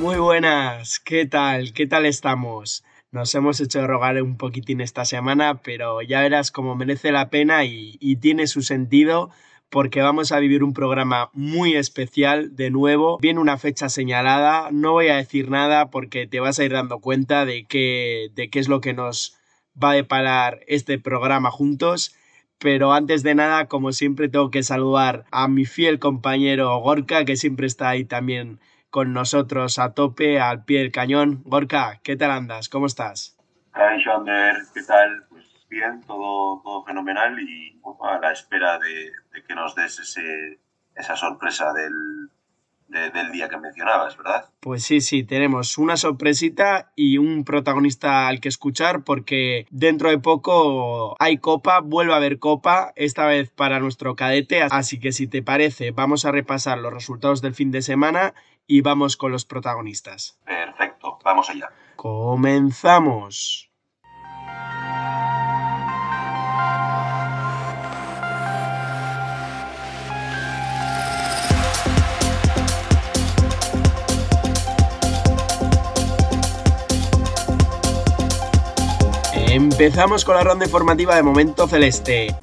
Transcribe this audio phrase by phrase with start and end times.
[0.00, 1.74] Muy buenas, ¿qué tal?
[1.74, 2.84] ¿Qué tal estamos?
[3.12, 7.66] Nos hemos hecho rogar un poquitín esta semana, pero ya verás cómo merece la pena
[7.66, 9.28] y, y tiene su sentido
[9.68, 13.18] porque vamos a vivir un programa muy especial de nuevo.
[13.18, 17.00] Viene una fecha señalada, no voy a decir nada porque te vas a ir dando
[17.00, 19.36] cuenta de qué, de qué es lo que nos
[19.76, 22.16] va a deparar este programa juntos.
[22.58, 27.36] Pero antes de nada, como siempre, tengo que saludar a mi fiel compañero Gorka, que
[27.36, 28.60] siempre está ahí también
[28.90, 31.42] con nosotros a tope, al pie del cañón.
[31.44, 32.68] Gorka, ¿qué tal andas?
[32.68, 33.36] ¿Cómo estás?
[34.04, 35.24] Joander, ¿qué tal?
[35.28, 39.12] Pues bien, todo, todo fenomenal y a la espera de,
[39.46, 40.58] que nos des ese,
[40.94, 42.30] esa sorpresa del,
[42.90, 44.46] del día que mencionabas, ¿verdad?
[44.60, 50.18] Pues sí, sí, tenemos una sorpresita y un protagonista al que escuchar porque dentro de
[50.18, 55.26] poco hay copa, vuelve a haber copa, esta vez para nuestro cadete, así que si
[55.26, 58.34] te parece vamos a repasar los resultados del fin de semana
[58.70, 60.38] y vamos con los protagonistas.
[60.44, 61.70] Perfecto, vamos allá.
[61.96, 63.68] Comenzamos.
[79.48, 82.36] Empezamos con la ronda informativa de Momento Celeste.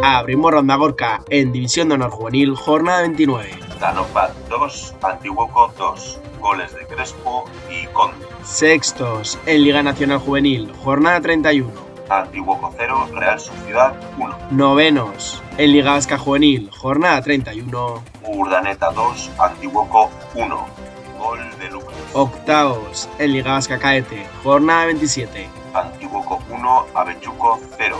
[0.00, 3.61] Abrimos ronda Gorka en División de Honor Juvenil, jornada 29.
[3.82, 8.24] Danopat 2, Antiguoco 2, goles de Crespo y Conde.
[8.44, 11.68] Sextos en Liga Nacional Juvenil, jornada 31.
[12.08, 14.38] Antiguoco 0, Real Sociedad 1.
[14.52, 18.04] Novenos en Liga Vasca Juvenil, jornada 31.
[18.24, 20.66] Urdaneta 2, Antiguoco 1,
[21.18, 21.96] gol de Lucas.
[22.12, 25.48] Octavos en Liga Vasca Caete, jornada 27.
[25.74, 27.96] Antiguoco 1, Avechuco 0,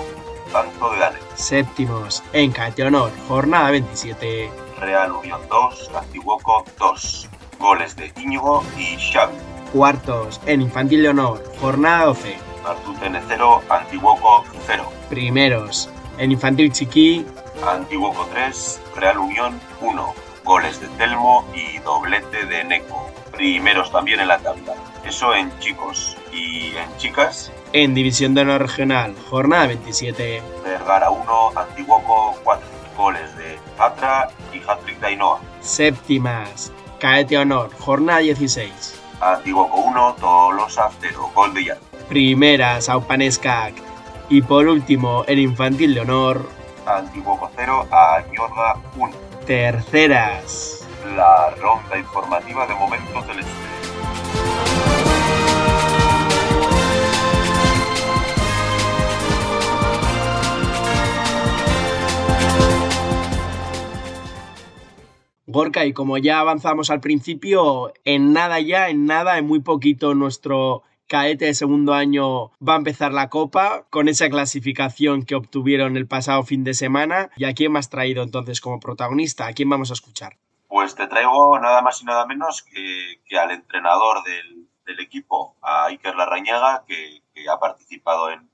[0.53, 1.19] tanto de Dane.
[1.35, 4.62] Séptimos en Caete Honor, jornada 27.
[4.83, 7.29] Real Unión 2, Antiguoco 2.
[7.61, 9.37] Goles de Íñigo y Xavi.
[9.73, 12.37] Cuartos en Infantil de Honor, jornada 12.
[12.65, 14.85] Martutene 0, Antiguoco 0.
[15.09, 15.89] Primeros
[16.19, 17.25] en Infantil Chiquí.
[17.65, 20.15] Antiguoco 3, Real Unión 1.
[20.43, 23.09] Goles de Telmo y doblete de Neco.
[23.31, 24.75] Primeros también en la tabla.
[25.05, 26.17] Eso en chicos.
[26.33, 27.53] ¿Y en chicas?
[27.73, 30.43] En División de Honor Regional, jornada 27.
[30.65, 32.67] Vergara 1, Antiguoco 4.
[32.97, 34.29] Goles de Patra
[34.63, 35.41] y Hattrick Dainoa.
[35.61, 39.01] Séptimas, Caete Honor, jornada 16.
[39.21, 41.79] Antiguoco 1, Tolosa 0, gol de Yan.
[42.09, 43.75] Primeras, Aupanescac.
[44.29, 46.49] Y por último, el Infantil de Honor.
[46.87, 49.13] Antiguoco 0, Añorga 1.
[49.47, 50.87] Terceras.
[51.17, 53.51] La ronda informativa de Momento Celeste.
[65.53, 70.15] Gorka, y como ya avanzamos al principio, en nada ya, en nada, en muy poquito
[70.15, 75.99] nuestro caete de segundo año va a empezar la copa con esa clasificación que obtuvieron
[75.99, 77.31] el pasado fin de semana.
[77.37, 79.47] ¿Y a quién me has traído entonces como protagonista?
[79.47, 80.39] ¿A quién vamos a escuchar?
[80.69, 84.69] Pues te traigo nada más y nada menos que, al entrenador del,
[85.01, 88.49] equipo, a Iker Larrañaga, que, ha participado en,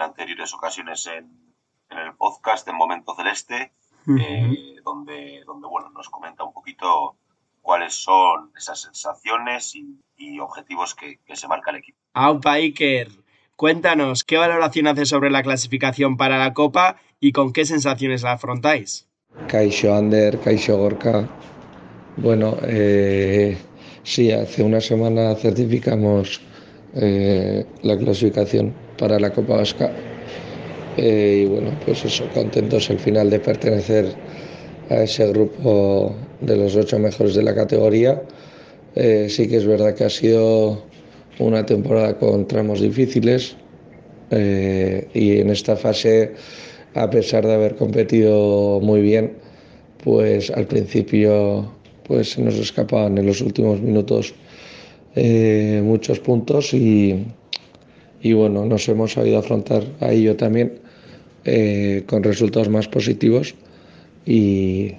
[0.00, 1.54] anteriores ocasiones en,
[1.90, 3.72] en el podcast en Momento Celeste
[4.18, 7.16] eh, donde, donde bueno, nos comenta un poquito
[7.62, 11.98] cuáles son esas sensaciones y, objetivos que, se marca el equipo.
[12.14, 13.08] Aupa Iker,
[13.56, 18.32] cuéntanos, ¿qué valoración haces sobre la clasificación para la Copa y con qué sensaciones la
[18.32, 19.08] afrontáis?
[19.48, 21.28] Kaisho Ander, Kaisho Gorka.
[22.16, 23.56] Bueno, eh,
[24.02, 26.40] sí, hace una semana certificamos
[26.94, 29.90] eh, la clasificación para la Copa Vasca
[30.96, 34.16] eh, y bueno, pues eso, contentos al final de pertenecer
[34.88, 38.22] a ese grupo de los ocho mejores de la categoría.
[38.96, 40.82] Eh, sí que es verdad que ha sido
[41.38, 43.56] una temporada con tramos difíciles
[44.30, 46.34] eh, y en esta fase,
[46.94, 49.36] a pesar de haber competido muy bien,
[50.02, 51.72] pues al principio
[52.02, 54.34] pues se nos escapaban en los últimos minutos
[55.82, 57.26] muchos puntos y,
[58.20, 60.80] y bueno, nos hemos sabido afrontar a ello también
[61.44, 63.54] eh, con resultados más positivos
[64.26, 64.94] y,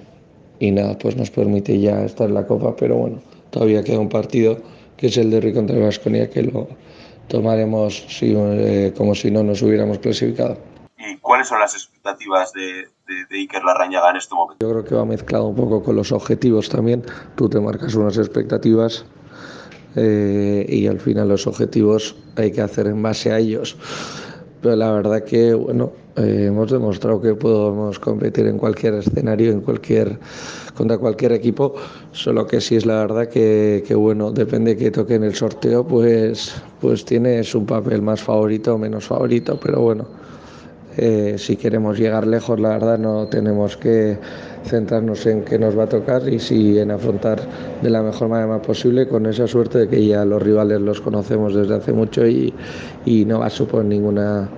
[0.58, 4.08] y nada, pues nos permite ya estar en la Copa, pero bueno, todavía queda un
[4.08, 4.58] partido
[4.96, 6.68] que es el de Rui contra Vasconia que lo
[7.28, 10.58] tomaremos eh, como si no nos hubiéramos clasificado.
[10.98, 14.64] ¿Y cuáles son las expectativas de, de, Iker Larrañaga en este momento?
[14.64, 17.04] Yo creo que va mezclado un poco con los objetivos también.
[17.36, 19.04] Tú te marcas unas expectativas
[19.96, 23.76] eh, y al final los objetivos hay que hacer en base a ellos.
[24.60, 29.60] Pero la verdad que, bueno, eh, hemos demostrado que podemos competir en cualquier escenario, en
[29.60, 30.18] cualquier
[30.74, 31.74] contra cualquier equipo,
[32.12, 35.86] solo que sí es la verdad que, que bueno, depende que toque en el sorteo,
[35.86, 40.06] pues, pues tiene su papel más favorito o menos favorito, pero bueno,
[40.96, 44.18] eh, si queremos llegar lejos, la verdad no tenemos que
[44.64, 47.40] centrarnos en qué nos va a tocar y sí en afrontar
[47.82, 51.54] de la mejor manera posible con esa suerte de que ya los rivales los conocemos
[51.54, 52.52] desde hace mucho y,
[53.04, 54.48] y no va a suponer ninguna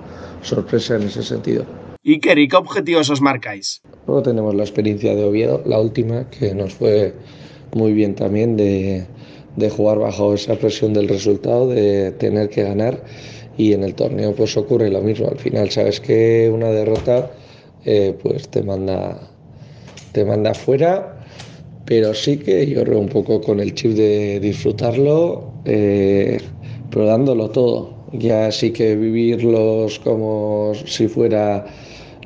[0.42, 1.64] sorpresa en ese sentido.
[2.04, 3.81] Iker, ¿y qué objetivos os marcáis?
[4.06, 7.14] Luego tenemos la experiencia de Oviedo, la última, que nos fue
[7.75, 9.06] muy bien también de,
[9.56, 13.02] de jugar bajo esa presión del resultado, de tener que ganar
[13.56, 15.28] y en el torneo pues ocurre lo mismo.
[15.28, 17.30] Al final sabes que una derrota
[17.84, 19.18] eh, pues te manda,
[20.12, 21.18] te manda fuera,
[21.84, 26.38] pero sí que yo creo un poco con el chip de disfrutarlo, eh,
[26.90, 31.66] pero dándolo todo ya sí que vivirlos como si fuera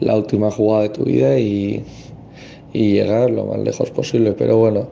[0.01, 1.85] la última jugada de tu vida y,
[2.73, 4.33] llegar lo más lejos posible.
[4.33, 4.89] Pero bueno,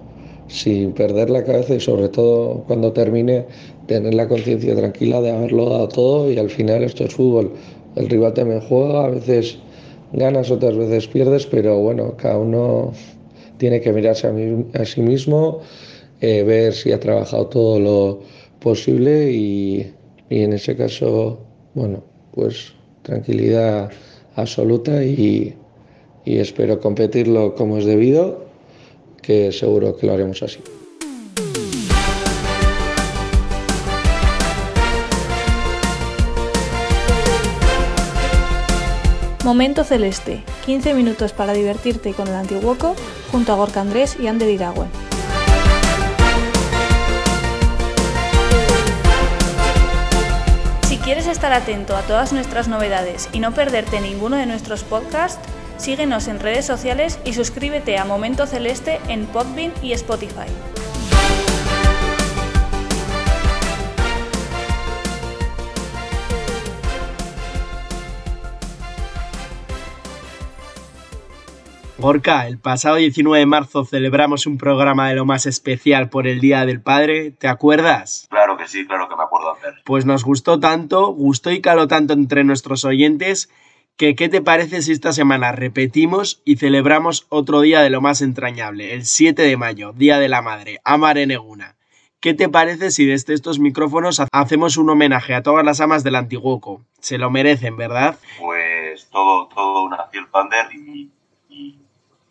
[0.48, 3.46] sin perder la cabeza y sobre todo cuando termine
[3.86, 7.52] tener la conciencia tranquila de haberlo dado todo y al final esto es fútbol.
[7.96, 9.58] El rival también juega, a veces
[10.12, 12.92] ganas, otras veces pierdes, pero bueno, cada uno
[13.58, 14.28] tiene que mirarse
[14.74, 15.60] a, sí mismo,
[16.20, 18.20] eh, ver si ha trabajado todo lo
[18.60, 19.92] posible y,
[20.28, 21.38] y en ese caso,
[21.74, 22.02] bueno,
[22.32, 23.90] pues tranquilidad
[24.34, 25.54] absoluta y,
[26.24, 28.45] y espero competirlo como es debido,
[29.26, 30.60] que seguro que lo haremos así.
[39.44, 42.94] Momento Celeste, 15 minutos para divertirte con el Antiguoco
[43.30, 44.86] junto a Gorka Andrés y Ander Iragüe.
[51.06, 55.38] quieres estar atento a todas nuestras novedades y no perderte ninguno de nuestros podcasts,
[55.76, 60.50] síguenos en redes sociales y suscríbete a Momento Celeste en Podbean y Spotify.
[71.98, 76.40] Gorka, el pasado 19 de marzo celebramos un programa de lo más especial por el
[76.40, 78.26] Día del Padre, ¿te acuerdas?
[78.30, 79.74] Claro que sí, claro que me acuerdo hacer.
[79.84, 83.50] Pues nos gustó tanto, gustó y caló tanto entre nuestros oyentes
[83.96, 88.20] que ¿qué te parece si esta semana repetimos y celebramos otro día de lo más
[88.20, 91.76] entrañable, el 7 de mayo, Día de la Madre, Amare Neguna?
[92.20, 96.16] ¿Qué te parece si desde estos micrófonos hacemos un homenaje a todas las amas del
[96.16, 96.82] Antiguoco?
[97.00, 98.18] Se lo merecen, ¿verdad?
[98.38, 101.10] Pues todo, todo un acierto, Pander y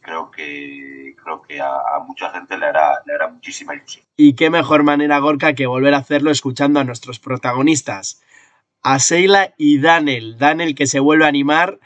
[0.01, 4.05] creo que creo que a, mucha gente le hará, le hará muchísima ilusión.
[4.15, 8.21] Y qué mejor manera, Gorka, que volver a hacerlo escuchando a nuestros protagonistas,
[8.85, 10.37] a Seila y Daniel.
[10.37, 11.79] Daniel que se vuelve a animar,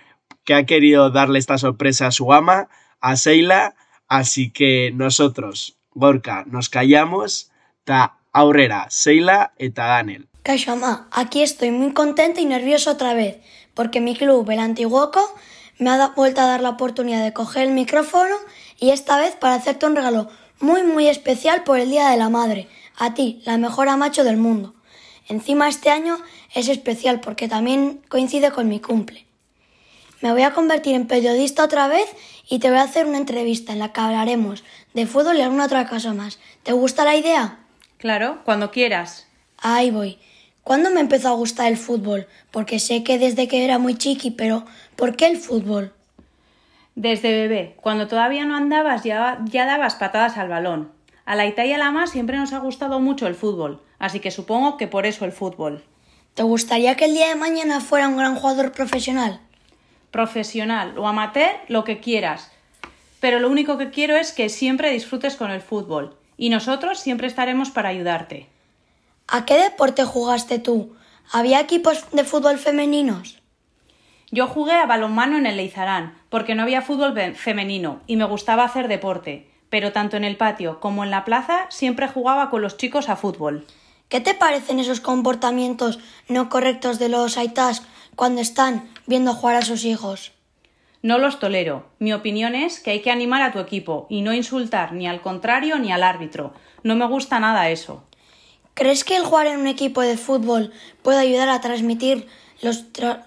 [0.43, 2.67] que ha querido darle esta sorpresa a su ama,
[2.99, 3.73] a Seila,
[4.09, 7.51] así que nosotros, Gorka, nos callamos,
[7.85, 10.27] ta aurrera, Seila eta Daniel.
[11.11, 13.37] Aquí estoy muy contenta y nerviosa otra vez,
[13.73, 15.21] porque mi club, el Antiguoco,
[15.77, 18.35] me ha vuelto a dar la oportunidad de coger el micrófono
[18.77, 20.27] y esta vez para hacerte un regalo
[20.59, 24.35] muy muy especial por el Día de la Madre, a ti, la mejor amacho del
[24.35, 24.75] mundo.
[25.29, 26.17] Encima este año
[26.55, 29.25] es especial porque también coincide con mi cumple.
[30.21, 32.09] Me voy a convertir en periodista otra vez
[32.49, 35.65] y te voy a hacer una entrevista en la que hablaremos de fútbol y alguna
[35.65, 36.39] otra cosa más.
[36.63, 37.59] ¿Te gusta la idea?
[37.99, 39.27] Claro, cuando quieras.
[39.59, 40.17] Ahí voy.
[40.63, 42.27] ¿Cuándo me empezó a gustar el fútbol?
[42.49, 45.93] Porque sé que desde que era muy chiqui, pero ¿por qué el fútbol?
[46.95, 50.91] Desde bebé, cuando todavía no andabas ya, ya dabas patadas al balón.
[51.29, 54.19] A la Ita y a la más siempre nos ha gustado mucho el fútbol, así
[54.19, 55.83] que supongo que por eso el fútbol.
[56.33, 59.39] ¿Te gustaría que el día de mañana fuera un gran jugador profesional?
[60.09, 62.51] Profesional o amateur, lo que quieras.
[63.19, 67.27] Pero lo único que quiero es que siempre disfrutes con el fútbol, y nosotros siempre
[67.27, 68.47] estaremos para ayudarte.
[69.27, 70.95] ¿A qué deporte jugaste tú?
[71.31, 73.39] ¿Había equipos de fútbol femeninos?
[74.31, 78.63] Yo jugué a balonmano en el Leizarán, porque no había fútbol femenino y me gustaba
[78.63, 82.77] hacer deporte, pero tanto en el patio como en la plaza siempre jugaba con los
[82.77, 83.65] chicos a fútbol.
[84.09, 87.83] ¿Qué te parecen esos comportamientos no correctos de los aitas
[88.15, 90.31] cuando están viendo jugar a sus hijos?
[91.01, 91.85] No los tolero.
[91.99, 95.21] Mi opinión es que hay que animar a tu equipo y no insultar ni al
[95.21, 96.53] contrario ni al árbitro.
[96.83, 98.03] No me gusta nada eso.
[98.73, 100.73] ¿Crees que el jugar en un equipo de fútbol
[101.03, 102.27] puede ayudar a transmitir
[102.61, 102.85] los,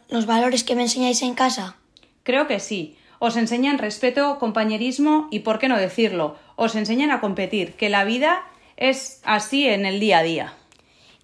[0.08, 1.76] los valores que me enseñáis en casa?
[2.24, 2.96] Creo que sí.
[3.24, 8.02] Os enseñan respeto, compañerismo y, por qué no decirlo, os enseñan a competir, que la
[8.02, 8.42] vida
[8.76, 10.54] es así en el día a día.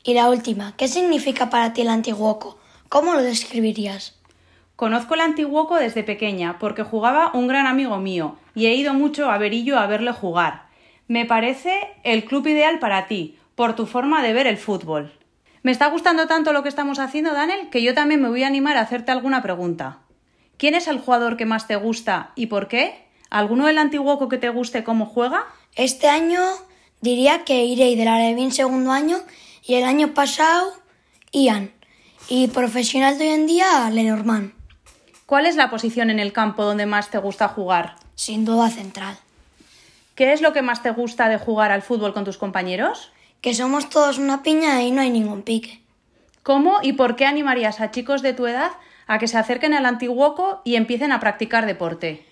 [0.04, 2.56] Y la última, ¿qué significa para ti el antiguoco?
[2.88, 4.16] ¿Cómo lo describirías?
[4.76, 9.28] Conozco el Antiguoco desde pequeña porque jugaba un gran amigo mío y he ido mucho
[9.28, 10.68] a Berillo a verle jugar.
[11.08, 15.12] Me parece el club ideal para ti, por tu forma de ver el fútbol.
[15.64, 18.46] Me está gustando tanto lo que estamos haciendo, Daniel, que yo también me voy a
[18.46, 19.98] animar a hacerte alguna pregunta.
[20.58, 23.06] ¿Quién es el jugador que más te gusta y por qué?
[23.30, 25.46] ¿Alguno del Antiguoco que te guste cómo juega?
[25.76, 26.40] Este año
[27.00, 29.18] diría que iré del Alevín segundo año
[29.64, 30.72] y el año pasado
[31.32, 31.70] Ian.
[32.28, 34.52] Y profesional de hoy en día Lenormand.
[35.26, 37.94] ¿Cuál es la posición en el campo donde más te gusta jugar?
[38.16, 39.16] Sin duda central.
[40.16, 43.12] ¿Qué es lo que más te gusta de jugar al fútbol con tus compañeros?
[43.40, 45.80] Que somos todos una piña y no hay ningún pique.
[46.42, 48.72] ¿Cómo y por qué animarías a chicos de tu edad
[49.08, 52.24] a que se acerquen al Antiguoco y empiecen a practicar deporte?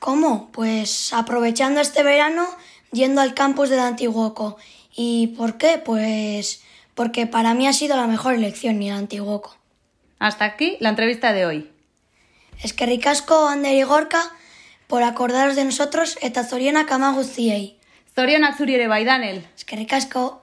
[0.00, 0.50] ¿Cómo?
[0.50, 2.46] Pues aprovechando este verano
[2.90, 4.56] yendo al campus del Antiguoco.
[4.96, 5.80] ¿Y por qué?
[5.84, 6.62] Pues
[6.94, 9.56] porque para mí ha sido la mejor elección el Antiguoco.
[10.18, 11.70] Hasta aquí la entrevista de hoy.
[12.62, 14.22] Es que ricasco Ander y Gorka
[14.86, 17.78] por acordaros de nosotros eta zorionak ama guztiei.
[18.14, 19.46] Zorionak zuri ere bai, Daniel.
[19.56, 20.42] Es que ricasco.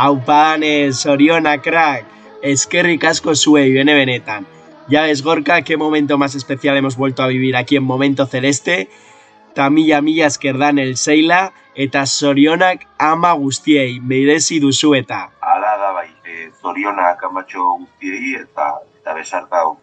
[0.00, 2.06] Aupanes, Soriona, crack.
[2.40, 4.46] Eskerrik asko zuei, bene benetan.
[4.88, 8.88] Ya ves, Gorka, qué momento más especial hemos vuelto a vivir aquí en Momento Celeste.
[9.56, 15.32] Tamilla mila eskerdan el Seila, eta Sorionak ama guztiei, meirezi duzu eta.
[15.40, 19.80] Ala da bai, e, zorionak amatxo guztiei eta, eta besarkau.